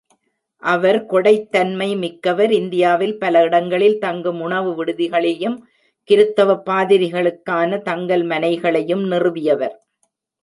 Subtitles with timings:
[0.63, 5.57] அவர் கொடைத்தன்மை மிக்கவர் இந்தியாவில் பல இடங்களில் தங்கும் உணவுவிடுதிகளையும்,
[6.09, 9.75] கிருத்தவப் பாதிரிகளுக்கான தங்கல் மனைகளையும் நிறுவியவர்.